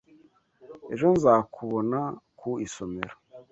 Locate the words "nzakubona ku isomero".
1.15-3.15